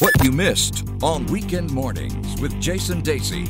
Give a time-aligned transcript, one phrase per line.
[0.00, 3.46] What you missed on Weekend Mornings with Jason Dasey.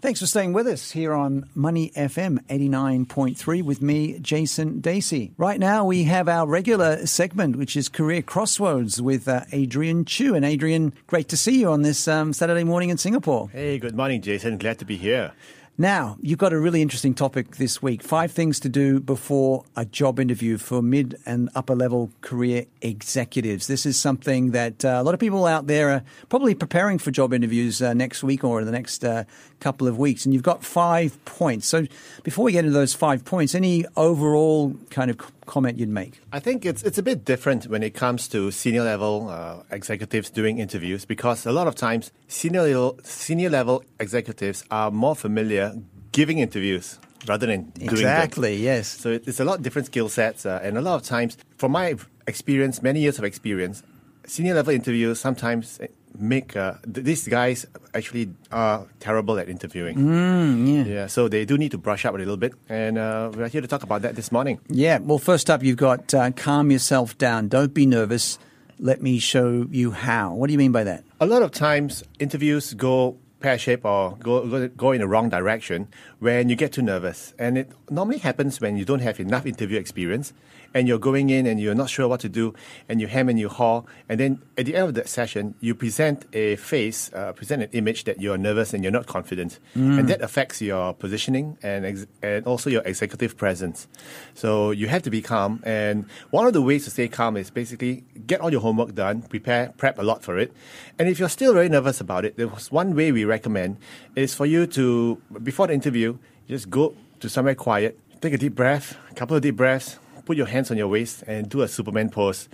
[0.00, 5.32] Thanks for staying with us here on Money FM 89.3 with me, Jason Dasey.
[5.36, 10.36] Right now, we have our regular segment, which is Career Crossroads with uh, Adrian Choo.
[10.36, 13.48] And Adrian, great to see you on this um, Saturday morning in Singapore.
[13.48, 14.56] Hey, good morning, Jason.
[14.56, 15.32] Glad to be here.
[15.80, 19.84] Now, you've got a really interesting topic this week five things to do before a
[19.84, 23.68] job interview for mid and upper level career executives.
[23.68, 27.12] This is something that uh, a lot of people out there are probably preparing for
[27.12, 29.22] job interviews uh, next week or in the next uh,
[29.60, 30.24] couple of weeks.
[30.24, 31.68] And you've got five points.
[31.68, 31.86] So,
[32.24, 36.20] before we get into those five points, any overall kind of comment you'd make?
[36.32, 40.30] I think it's it's a bit different when it comes to senior level uh, executives
[40.30, 45.74] doing interviews because a lot of times senior level, senior level executives are more familiar
[46.12, 48.64] giving interviews rather than doing exactly them.
[48.64, 51.36] yes so it's a lot of different skill sets uh, and a lot of times
[51.56, 51.94] from my
[52.26, 53.82] experience many years of experience
[54.24, 55.80] senior level interviews sometimes
[56.18, 59.96] make uh, th- these guys actually are terrible at interviewing.
[59.96, 60.94] Mm, yeah.
[60.94, 61.06] yeah.
[61.06, 63.68] So they do need to brush up a little bit, and uh, we're here to
[63.68, 64.60] talk about that this morning.
[64.68, 64.98] Yeah.
[64.98, 67.48] Well, first up, you've got uh, calm yourself down.
[67.48, 68.38] Don't be nervous.
[68.78, 70.34] Let me show you how.
[70.34, 71.04] What do you mean by that?
[71.20, 75.28] A lot of times, interviews go pear shaped or go, go, go in the wrong
[75.28, 75.88] direction
[76.18, 77.34] when you get too nervous.
[77.38, 80.32] And it normally happens when you don't have enough interview experience
[80.74, 82.54] and you're going in and you're not sure what to do
[82.88, 83.82] and you hem and you haw.
[84.08, 87.70] And then at the end of that session, you present a face, uh, present an
[87.72, 89.58] image that you're nervous and you're not confident.
[89.76, 89.98] Mm.
[89.98, 93.88] And that affects your positioning and, ex- and also your executive presence.
[94.34, 95.62] So you have to be calm.
[95.64, 99.22] And one of the ways to stay calm is basically get all your homework done,
[99.22, 100.52] prepare, prep a lot for it.
[100.98, 103.76] And if you're still very nervous about it, there was one way we recommend
[104.16, 108.54] is for you to, before the interview, just go to somewhere quiet, take a deep
[108.54, 111.68] breath, a couple of deep breaths, put your hands on your waist and do a
[111.68, 112.48] Superman pose.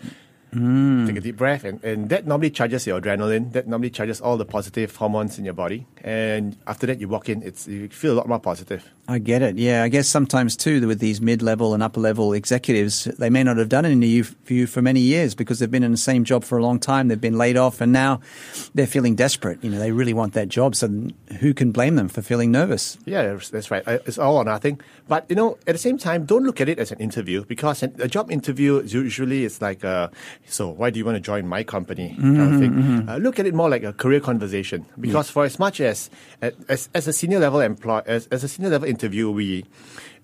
[0.55, 1.09] Mm.
[1.09, 3.53] Take a deep breath, and, and that normally charges your adrenaline.
[3.53, 5.85] That normally charges all the positive hormones in your body.
[6.05, 8.89] And after that, you walk in, it's you feel a lot more positive.
[9.07, 9.59] I get it.
[9.59, 13.69] Yeah, I guess sometimes too with these mid-level and upper-level executives, they may not have
[13.69, 16.63] done an interview for many years because they've been in the same job for a
[16.63, 17.09] long time.
[17.09, 18.21] They've been laid off, and now
[18.75, 19.63] they're feeling desperate.
[19.63, 20.75] You know, they really want that job.
[20.75, 20.89] So
[21.41, 22.97] who can blame them for feeling nervous?
[23.05, 23.83] Yeah, that's right.
[23.87, 24.81] It's all or nothing.
[25.07, 27.83] But you know, at the same time, don't look at it as an interview because
[27.83, 30.11] a job interview is usually is like, a,
[30.47, 32.17] so why do you want to join my company?
[32.19, 32.73] Mm-hmm, kind of thing.
[32.73, 33.09] Mm-hmm.
[33.09, 35.33] Uh, look at it more like a career conversation because yeah.
[35.33, 36.09] for as much as
[36.69, 39.65] as, as a senior level employee, as, as a senior level interviewee,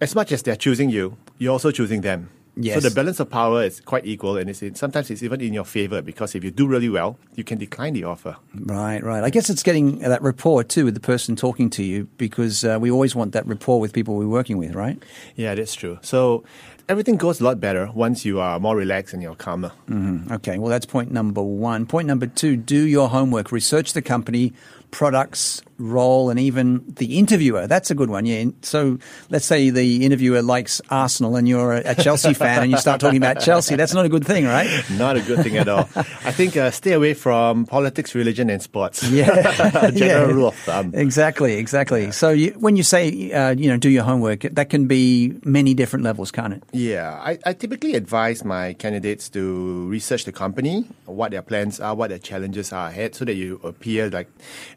[0.00, 2.31] as much as they're choosing you, you're also choosing them.
[2.56, 2.82] Yes.
[2.82, 5.54] So the balance of power is quite equal, and it's in, sometimes it's even in
[5.54, 8.36] your favor because if you do really well, you can decline the offer.
[8.54, 9.22] Right, right.
[9.22, 12.78] I guess it's getting that rapport too with the person talking to you because uh,
[12.80, 15.00] we always want that rapport with people we're working with, right?
[15.36, 15.98] Yeah, that's true.
[16.03, 16.44] So
[16.90, 19.70] everything goes a lot better once you are more relaxed and you're calmer.
[19.88, 20.32] Mm-hmm.
[20.32, 21.86] Okay, well, that's point number one.
[21.86, 24.52] Point number two do your homework, research the company,
[24.90, 27.66] products, role, and even the interviewer.
[27.66, 28.26] That's a good one.
[28.26, 28.46] Yeah.
[28.62, 28.98] So
[29.30, 33.16] let's say the interviewer likes Arsenal and you're a Chelsea fan and you start talking
[33.16, 33.76] about Chelsea.
[33.76, 34.68] That's not a good thing, right?
[34.90, 35.88] Not a good thing at all.
[35.96, 39.02] I think uh, stay away from politics, religion, and sports.
[39.08, 39.90] Yeah.
[39.90, 40.34] General yeah.
[40.34, 40.92] rule of thumb.
[40.94, 41.54] Exactly.
[41.54, 42.10] Exactly.
[42.10, 45.74] So you, when you say, uh, you know, do your homework, that can be many
[45.74, 46.62] different levels, can't it?
[46.80, 47.20] Yeah.
[47.22, 52.08] I, I typically advise my candidates to research the company, what their plans are, what
[52.08, 54.28] their challenges are ahead, so that you appear like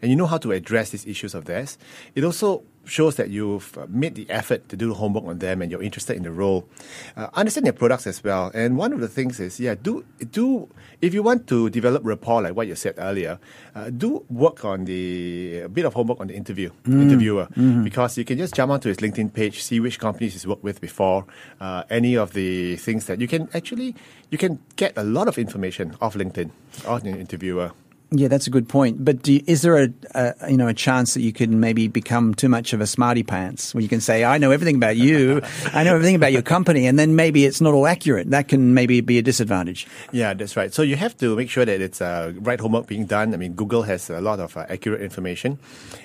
[0.02, 1.78] and you know how to address these issues of theirs.
[2.14, 5.72] It also shows that you've made the effort to do the homework on them and
[5.72, 6.68] you're interested in the role.
[7.16, 8.52] Uh, understand their products as well.
[8.54, 10.70] And one of the things is, yeah, do do
[11.02, 13.40] if you want to develop rapport, like what you said earlier,
[13.76, 17.02] uh, do work on the a bit of homework on the interview mm.
[17.02, 17.84] interviewer mm-hmm.
[17.84, 20.82] because you can just jump onto his LinkedIn page, see which companies he's worked with
[20.82, 21.26] before,
[21.60, 23.96] uh, any of the things that you can actually
[24.30, 26.50] you can get a lot of information off LinkedIn
[26.88, 27.72] on an interviewer.
[28.16, 29.03] Yeah, that's a good point.
[29.03, 32.35] But you, is there a, a, you know a chance that you could maybe become
[32.35, 35.41] too much of a smarty pants, where you can say, "I know everything about you,
[35.74, 38.29] I know everything about your company," and then maybe it's not all accurate.
[38.29, 39.88] That can maybe be a disadvantage.
[40.12, 40.72] Yeah, that's right.
[40.72, 43.34] So you have to make sure that it's uh, right homework being done.
[43.34, 45.58] I mean, Google has a lot of uh, accurate information,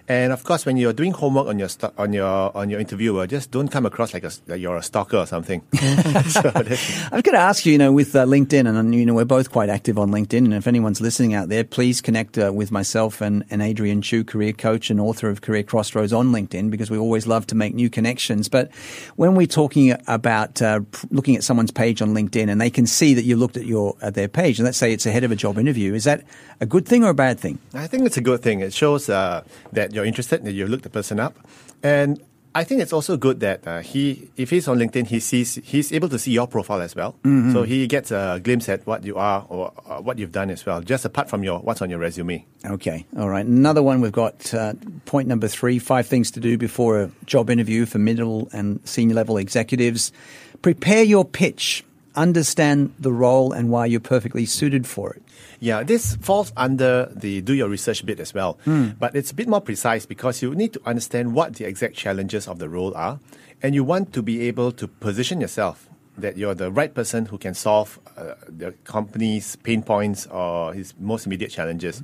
[0.09, 3.27] and of course, when you're doing homework on your st- on your on your interviewer,
[3.27, 5.61] just don't come across like, a, like you're a stalker or something.
[5.77, 9.27] so I've got to ask you, you know, with uh, LinkedIn, and you know, we're
[9.27, 12.53] both quite active on LinkedIn, and if anyone's listening out there, please please connect uh,
[12.53, 16.71] with myself and, and Adrian Choo, career coach and author of Career Crossroads on LinkedIn,
[16.71, 18.49] because we always love to make new connections.
[18.49, 18.73] But
[19.17, 20.81] when we're talking about uh,
[21.11, 23.97] looking at someone's page on LinkedIn and they can see that you looked at your
[24.01, 26.23] at their page, and let's say it's ahead of a job interview, is that
[26.61, 27.59] a good thing or a bad thing?
[27.75, 28.61] I think it's a good thing.
[28.61, 29.43] It shows uh,
[29.73, 31.35] that you're interested, that you looked the person up,
[31.83, 32.23] and
[32.55, 35.93] I think it's also good that uh, he, if he's on LinkedIn, he sees he's
[35.93, 37.15] able to see your profile as well.
[37.53, 40.65] So he gets a glimpse at what you are or uh, what you've done as
[40.67, 42.45] well, just apart from your what's on your resume.
[42.65, 43.47] Okay, all right.
[43.47, 44.73] Another one we've got uh,
[45.05, 49.15] point number three five things to do before a job interview for middle and senior
[49.15, 50.11] level executives.
[50.63, 51.85] Prepare your pitch,
[52.19, 55.23] understand the role and why you're perfectly suited for it.
[55.61, 58.59] Yeah, this falls under the do your research bit as well.
[58.99, 62.49] But it's a bit more precise because you need to understand what the exact challenges
[62.49, 63.19] of the role are,
[63.63, 65.89] and you want to be able to position yourself
[66.19, 70.93] that you're the right person who can solve uh, the company's pain points or his
[70.99, 72.03] most immediate challenges.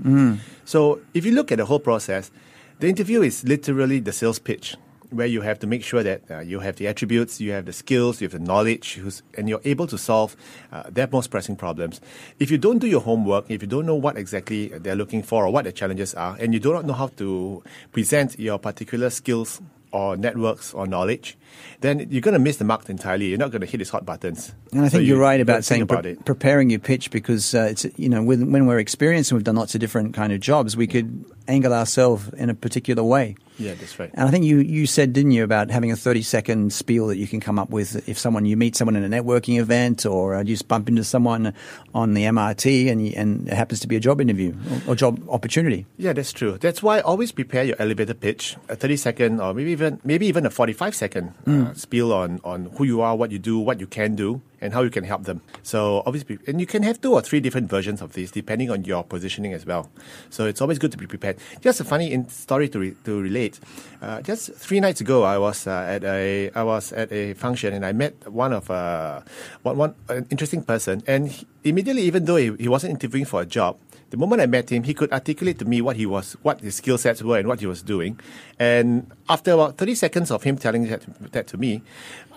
[0.64, 2.30] So if you look at the whole process,
[2.78, 4.76] the interview is literally the sales pitch
[5.10, 7.72] where you have to make sure that uh, you have the attributes, you have the
[7.72, 10.36] skills, you have the knowledge, who's- and you're able to solve
[10.72, 12.00] uh, their most pressing problems.
[12.40, 15.46] If you don't do your homework, if you don't know what exactly they're looking for
[15.46, 17.62] or what the challenges are, and you do not know how to
[17.92, 19.60] present your particular skills
[19.92, 21.38] or networks or knowledge,
[21.80, 23.26] then you're going to miss the mark entirely.
[23.28, 24.52] You're not going to hit his hot buttons.
[24.72, 27.12] And I think you- you're right you gotta about saying about pre- preparing your pitch
[27.12, 30.12] because uh, it's you know with, when we're experienced and we've done lots of different
[30.12, 33.36] kind of jobs, we could angle ourselves in a particular way.
[33.58, 34.10] Yeah, that's right.
[34.14, 37.16] And I think you, you said, didn't you, about having a 30 second spiel that
[37.16, 40.34] you can come up with if someone you meet someone in a networking event or
[40.34, 41.54] uh, you just bump into someone
[41.94, 44.54] on the MRT and, and it happens to be a job interview
[44.86, 45.86] or, or job opportunity.
[45.98, 46.58] Yeah, that's true.
[46.58, 50.46] That's why always prepare your elevator pitch, a 30 second or maybe even maybe even
[50.46, 53.86] a 45 second uh, spiel on, on who you are, what you do, what you
[53.86, 55.42] can do, and how you can help them.
[55.62, 58.84] So obviously, and you can have two or three different versions of this depending on
[58.84, 59.90] your positioning as well.
[60.30, 61.36] So it's always good to be prepared.
[61.60, 63.60] Just a funny in- story to, re- to relate.
[64.00, 67.72] Uh, just three nights ago, I was uh, at a I was at a function
[67.74, 69.20] and I met one of uh,
[69.62, 73.40] one one an interesting person, and he, immediately, even though he, he wasn't interviewing for
[73.40, 73.76] a job,
[74.14, 76.76] the moment I met him, he could articulate to me what he was, what his
[76.76, 78.20] skill sets were, and what he was doing.
[78.60, 81.82] And after about 30 seconds of him telling that, that to me,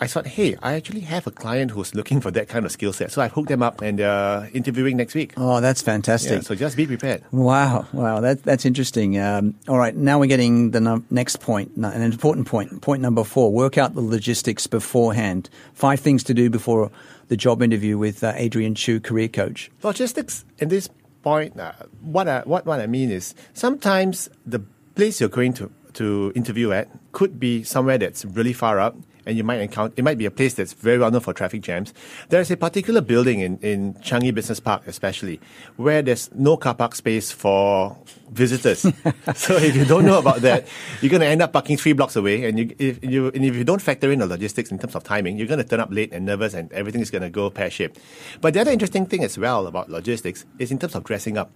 [0.02, 2.94] I thought, hey, I actually have a client who's looking for that kind of skill
[2.94, 3.12] set.
[3.12, 5.34] So I've hooked them up and they're interviewing next week.
[5.38, 6.32] Oh, that's fantastic.
[6.32, 7.24] Yeah, so just be prepared.
[7.32, 9.20] Wow, wow, that, that's interesting.
[9.20, 12.82] Um, all right, now we're getting the num- next point, an important point.
[12.82, 15.50] Point number four: work out the logistics beforehand.
[15.74, 16.92] Five things to do before
[17.28, 19.70] the job interview with uh, Adrian Choo, career coach.
[19.84, 20.90] Logistics in this
[21.22, 24.60] point, uh, what, I, what, what I mean is sometimes the
[24.96, 28.96] place you're going to, to interview at could be somewhere that's really far up.
[29.28, 31.62] And you might encounter, it might be a place that's very well known for traffic
[31.62, 31.94] jams.
[32.30, 35.42] There's a particular building in, in Changi Business Park, especially,
[35.76, 37.98] where there's no car park space for
[38.30, 38.80] visitors.
[39.36, 40.66] so if you don't know about that,
[41.02, 42.46] you're going to end up parking three blocks away.
[42.46, 45.04] And you, if you, and if you don't factor in the logistics in terms of
[45.04, 47.50] timing, you're going to turn up late and nervous and everything is going to go
[47.50, 48.00] pear shaped.
[48.40, 51.52] But the other interesting thing as well about logistics is in terms of dressing up.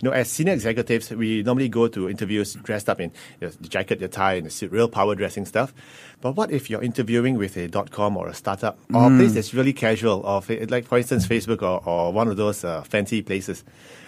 [0.00, 4.00] You know, as senior executives, we normally go to interviews dressed up in the jacket,
[4.00, 5.74] the tie, and the suit, real power dressing stuff.
[6.20, 9.34] But what if you're interviewing with a dot com or a startup or a place
[9.34, 13.22] that's really casual, or like for instance Facebook or, or one of those uh, fancy
[13.22, 13.64] places?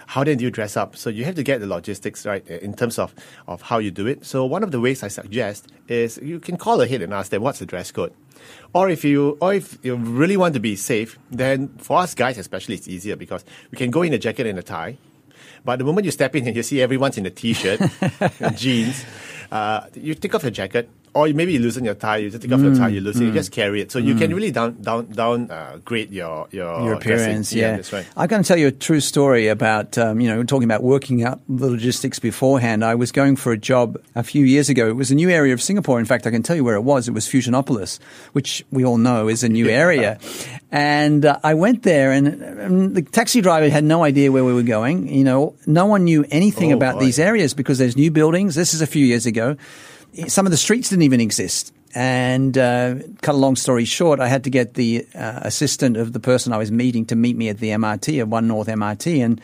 [0.07, 0.95] How then do you dress up?
[0.95, 3.13] So you have to get the logistics right uh, in terms of,
[3.45, 4.25] of how you do it.
[4.25, 7.41] So one of the ways I suggest is you can call ahead and ask them
[7.41, 8.13] what's the dress code.
[8.73, 12.37] Or if you or if you really want to be safe, then for us guys
[12.37, 14.97] especially it's easier because we can go in a jacket and a tie.
[15.67, 17.81] But the moment you step in and you see everyone's in a t-shirt
[18.39, 19.03] and jeans,
[19.51, 22.17] uh, you take off your jacket, or maybe you loosen your tie.
[22.17, 24.33] You just take off your tie, you loosen, you just carry it, so you can
[24.33, 27.51] really down down down uh, grade your your, your appearance.
[27.53, 28.05] Yeah, that's right.
[28.15, 31.39] I can tell you a true story about um, you know talking about working out
[31.49, 32.85] the logistics beforehand.
[32.85, 34.87] I was going for a job a few years ago.
[34.87, 35.99] It was a new area of Singapore.
[35.99, 37.07] In fact, I can tell you where it was.
[37.07, 37.99] It was Fusionopolis,
[38.33, 40.19] which we all know is a new area.
[40.71, 42.27] And uh, I went there, and,
[42.61, 45.07] um, the taxi driver had no idea where we were going.
[45.07, 47.05] You know, no one knew anything Oh, about boy.
[47.05, 48.55] these areas because there's new buildings.
[48.55, 49.55] This is a few years ago.
[50.27, 51.73] Some of the streets didn't even exist.
[51.95, 56.13] And uh, cut a long story short, I had to get the uh, assistant of
[56.13, 59.23] the person I was meeting to meet me at the MRT, at One North MRT,
[59.23, 59.41] and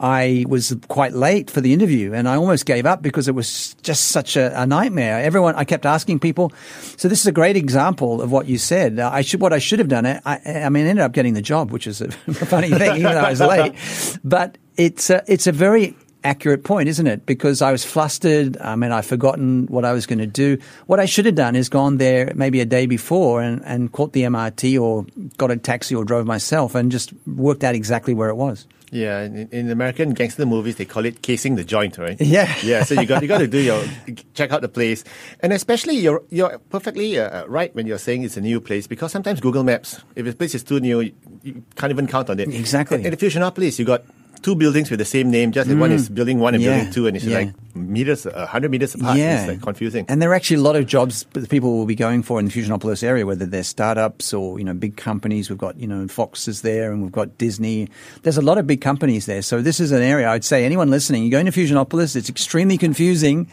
[0.00, 3.74] I was quite late for the interview, and I almost gave up because it was
[3.82, 5.20] just such a, a nightmare.
[5.20, 6.52] Everyone, I kept asking people.
[6.96, 9.00] So this is a great example of what you said.
[9.00, 10.06] I should, what I should have done.
[10.06, 13.12] I, I mean, I ended up getting the job, which is a funny thing, even
[13.12, 13.74] though I was late.
[14.22, 17.26] But it's a, it's a very accurate point, isn't it?
[17.26, 18.56] Because I was flustered.
[18.58, 20.58] I mean, I'd forgotten what I was going to do.
[20.86, 24.12] What I should have done is gone there maybe a day before and, and caught
[24.12, 25.06] the MRT or
[25.36, 28.66] got a taxi or drove myself and just worked out exactly where it was.
[28.90, 32.18] Yeah, in, in American gangster movies, they call it casing the joint, right?
[32.20, 32.54] Yeah.
[32.62, 32.84] yeah.
[32.84, 33.84] So you got you got to do your
[34.34, 35.04] check out the place,
[35.40, 39.12] and especially you're you're perfectly uh, right when you're saying it's a new place because
[39.12, 42.40] sometimes Google Maps, if a place is too new, you, you can't even count on
[42.40, 42.48] it.
[42.48, 43.00] Exactly.
[43.00, 44.04] In, in the Fusionopolis, you got
[44.38, 46.66] two buildings with the same name, just that one is building one and Mm.
[46.66, 47.38] Yeah, building two, and it's yeah.
[47.38, 49.18] like meters, a hundred meters apart.
[49.18, 50.06] It's like confusing.
[50.08, 52.46] And there are actually a lot of jobs that people will be going for in
[52.46, 55.48] the Fusionopolis area, whether they're startups or you know big companies.
[55.50, 57.88] We've got you know Fox is there, and we've got Disney.
[58.22, 59.42] There's a lot of big companies there.
[59.42, 62.16] So this is an area I'd say anyone listening, you're going to Fusionopolis.
[62.16, 63.48] It's extremely confusing.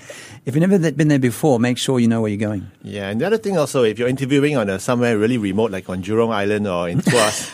[0.46, 2.70] If you've never been there before, make sure you know where you're going.
[2.84, 5.90] Yeah, and the other thing also, if you're interviewing on a, somewhere really remote, like
[5.90, 7.50] on Jurong Island or in Tuas,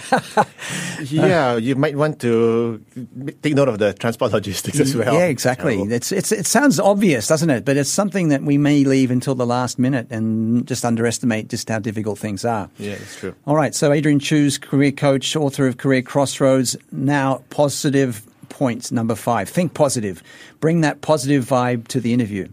[1.12, 2.84] yeah, you might want to
[3.42, 5.14] take note of the transport logistics as well.
[5.14, 5.76] Yeah, exactly.
[5.76, 5.94] Terrible.
[5.94, 7.66] It's, it's, it sounds obvious, doesn't it?
[7.66, 11.70] But it's something that we may leave until the last minute and just underestimate just
[11.70, 12.70] how difficult things are.
[12.78, 13.36] Yeah, it's true.
[13.46, 13.74] All right.
[13.76, 16.76] So Adrian Choo's career coach, author of Career Crossroads.
[16.92, 19.50] Now, positive points number five.
[19.50, 20.22] Think positive.
[20.60, 22.48] Bring that positive vibe to the interview.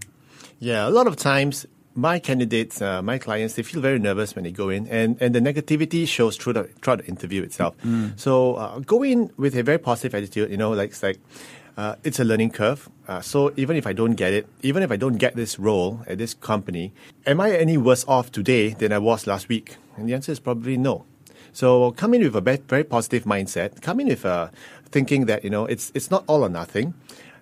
[0.61, 1.67] Yeah, a lot of times
[1.99, 5.35] my candidates, uh, my clients, they feel very nervous when they go in, and, and
[5.35, 7.75] the negativity shows through the throughout the interview itself.
[8.17, 10.51] So uh, go in with a very positive attitude.
[10.51, 11.19] You know, like it's like
[11.77, 12.89] uh, it's a learning curve.
[13.09, 16.03] Uh, so even if I don't get it, even if I don't get this role
[16.07, 16.93] at this company,
[17.27, 19.77] am I any worse off today than I was last week?
[19.97, 21.05] And the answer is probably no.
[21.53, 23.83] So come in with a very positive mindset.
[23.83, 24.53] Come in with a
[24.91, 26.95] thinking that you know it's it's not all or nothing.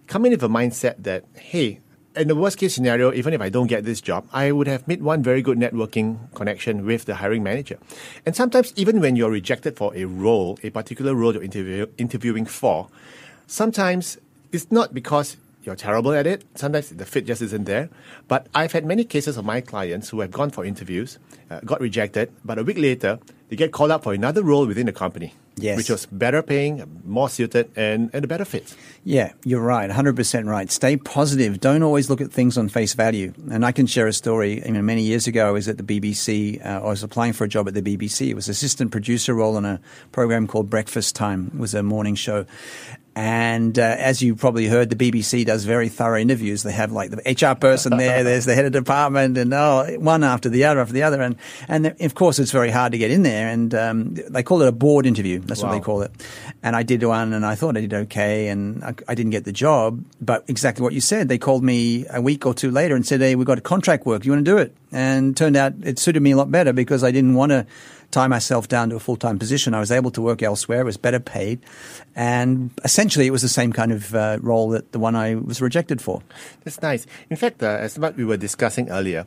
[0.06, 1.80] Come in with a mindset that hey,
[2.16, 4.88] in the worst case scenario, even if I don't get this job, I would have
[4.88, 7.78] made one very good networking connection with the hiring manager.
[8.24, 12.46] And sometimes even when you're rejected for a role, a particular role you're interview- interviewing
[12.46, 12.88] for,
[13.46, 14.18] sometimes
[14.52, 16.44] it's not because you're terrible at it.
[16.54, 17.90] Sometimes the fit just isn't there.
[18.28, 21.18] But I've had many cases of my clients who have gone for interviews,
[21.50, 23.18] uh, got rejected, but a week later,
[23.48, 25.34] they get called up for another role within the company.
[25.58, 25.78] Yes.
[25.78, 28.74] Which was better paying, more suited, and, and a better fit.
[29.04, 29.90] Yeah, you're right.
[29.90, 30.70] 100% right.
[30.70, 31.60] Stay positive.
[31.60, 33.32] Don't always look at things on face value.
[33.50, 34.62] And I can share a story.
[34.62, 36.64] I mean, many years ago, I was at the BBC.
[36.64, 38.28] Uh, I was applying for a job at the BBC.
[38.28, 39.80] It was assistant producer role on a
[40.12, 41.50] program called Breakfast Time.
[41.54, 42.44] It was a morning show.
[43.16, 46.62] And uh, as you probably heard, the BBC does very thorough interviews.
[46.62, 50.22] They have like the HR person there, there's the head of department, and oh, one
[50.22, 51.22] after the other after the other.
[51.22, 53.48] And and of course, it's very hard to get in there.
[53.48, 55.38] And um, they call it a board interview.
[55.38, 56.12] That's what they call it.
[56.62, 59.44] And I did one, and I thought I did okay, and I, I didn't get
[59.44, 60.04] the job.
[60.20, 63.22] But exactly what you said, they called me a week or two later and said,
[63.22, 64.26] "Hey, we've got a contract work.
[64.26, 67.02] You want to do it?" And turned out it suited me a lot better because
[67.02, 67.66] I didn't want to
[68.10, 69.74] tie myself down to a full time position.
[69.74, 70.80] I was able to work elsewhere.
[70.80, 71.60] It was better paid,
[72.14, 75.60] and essentially, it was the same kind of uh, role that the one I was
[75.60, 76.22] rejected for.
[76.64, 77.06] That's nice.
[77.30, 79.26] In fact, uh, as what we were discussing earlier,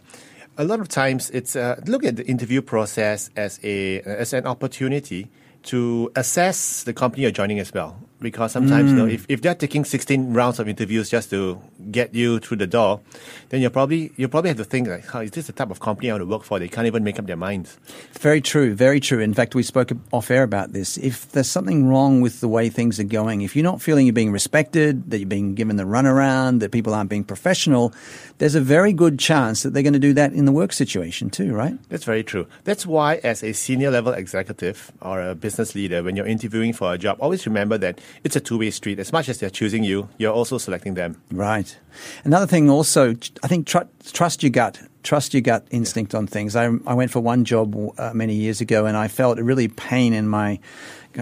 [0.57, 4.45] a lot of times it's uh, look at the interview process as a as an
[4.45, 5.29] opportunity
[5.63, 7.99] to assess the company you're joining as well.
[8.21, 9.11] Because sometimes, you know, hmm.
[9.11, 12.99] if, if they're taking 16 rounds of interviews just to get you through the door,
[13.47, 15.79] then you're probably you probably have to think like, oh, is this the type of
[15.79, 16.59] company I want to work for?
[16.59, 17.77] They can't even make up their minds.
[18.19, 19.19] Very true, very true.
[19.21, 20.97] In fact, we spoke off air about this.
[20.97, 24.11] If there's something wrong with the way things are going, if you're not feeling you're
[24.11, 27.93] being respected, that you're being given the runaround, that people aren't being professional,
[28.39, 31.29] there's a very good chance that they're going to do that in the work situation
[31.29, 31.77] too, right?
[31.87, 32.47] That's very true.
[32.65, 36.93] That's why, as a senior level executive or a business leader, when you're interviewing for
[36.93, 38.99] a job, always remember that it's a two way street.
[38.99, 41.21] As much as they're choosing you, you're also selecting them.
[41.31, 41.77] Right.
[42.23, 44.79] Another thing also, I think tr- trust your gut.
[45.01, 46.57] Trust your gut instinct on things.
[46.57, 49.69] I, I went for one job uh, many years ago and I felt a really
[49.69, 50.59] pain in my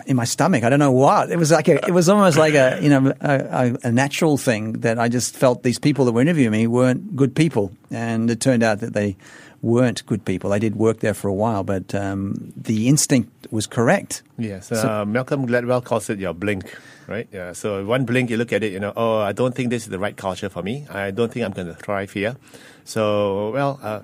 [0.06, 0.64] in my stomach.
[0.64, 1.32] I don't know what.
[1.32, 4.74] It was like a, it was almost like a you know a, a natural thing
[4.82, 8.42] that I just felt these people that were interviewing me weren't good people, and it
[8.42, 9.16] turned out that they
[9.62, 10.54] weren't good people.
[10.54, 14.24] I did work there for a while, but um, the instinct was correct.
[14.38, 16.76] Yes, uh, Malcolm Gladwell calls it your blink,
[17.08, 17.28] right?
[17.32, 17.54] Yeah.
[17.54, 19.90] So one blink, you look at it, you know, oh, I don't think this is
[19.90, 20.86] the right culture for me.
[20.90, 22.36] I don't think I'm going to thrive here.
[22.84, 24.02] So, well, uh,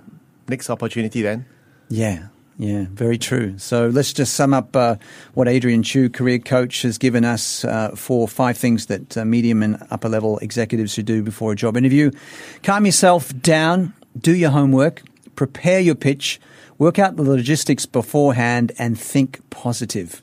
[0.47, 1.45] next opportunity then.
[1.89, 3.57] Yeah, yeah, very true.
[3.57, 4.95] So let's just sum up uh,
[5.33, 9.63] what Adrian Choo, career coach, has given us uh, for five things that uh, medium
[9.63, 12.11] and upper level executives should do before a job interview.
[12.61, 15.01] Calm yourself down, do your homework,
[15.35, 16.39] prepare your pitch,
[16.77, 20.21] work out the logistics beforehand, and think positive.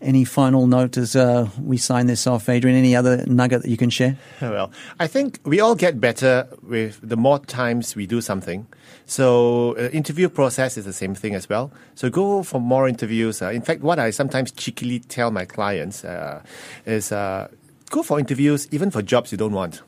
[0.00, 2.76] Any final note as uh, we sign this off, Adrian?
[2.76, 4.18] Any other nugget that you can share?
[4.40, 8.66] Well, I think we all get better with the more times we do something.
[9.06, 11.72] So, uh, interview process is the same thing as well.
[11.94, 13.40] So, go for more interviews.
[13.40, 16.42] Uh, in fact, what I sometimes cheekily tell my clients uh,
[16.84, 17.48] is uh,
[17.90, 19.82] go for interviews even for jobs you don't want.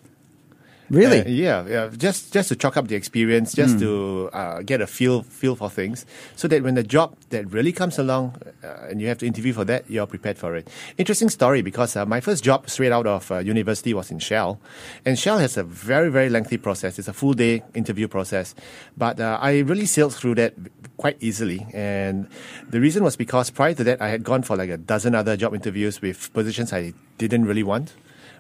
[0.91, 1.21] Really?
[1.21, 1.91] Uh, yeah, yeah.
[1.97, 5.69] Just just to chalk up the experience, just to uh, get a feel feel for
[5.69, 9.27] things, so that when the job that really comes along uh, and you have to
[9.27, 10.69] interview for that, you're prepared for it.
[10.97, 14.59] Interesting story because uh, my first job straight out of uh, university was in Shell,
[15.05, 16.99] and Shell has a very very lengthy process.
[16.99, 18.55] It's a full day interview process,
[18.97, 20.55] but uh, I really sailed through that
[20.97, 21.67] quite easily.
[21.75, 22.29] And
[22.69, 25.37] the reason was because prior to that, I had gone for like a dozen other
[25.37, 27.95] job interviews with positions I didn't really want.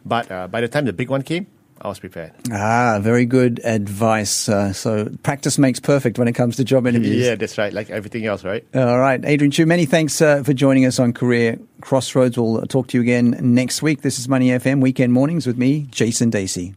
[0.04, 1.46] But uh, by the time the big one came,
[1.80, 2.32] I was prepared.
[2.52, 4.48] Ah, very good advice.
[4.48, 7.24] Uh, so practice makes perfect when it comes to job interviews.
[7.28, 7.72] Yeah, that's right.
[7.72, 8.64] Like everything else, right?
[8.74, 12.38] All right, Adrian Choo, many thanks uh, for joining us on Career Crossroads.
[12.38, 14.02] We'll talk to you again next week.
[14.02, 16.74] This is Money FM Weekend Mornings with me, Jason Dasey.